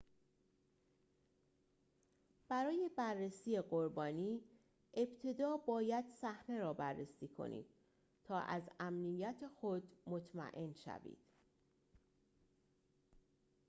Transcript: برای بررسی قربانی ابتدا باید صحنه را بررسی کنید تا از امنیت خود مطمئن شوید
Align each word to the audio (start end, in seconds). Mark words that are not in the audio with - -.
برای 2.47 2.89
بررسی 2.97 3.61
قربانی 3.61 4.41
ابتدا 4.93 5.57
باید 5.57 6.05
صحنه 6.21 6.59
را 6.59 6.73
بررسی 6.73 7.27
کنید 7.27 7.65
تا 8.23 8.39
از 8.39 8.63
امنیت 8.79 9.47
خود 9.61 9.83
مطمئن 10.07 10.73
شوید 10.73 11.17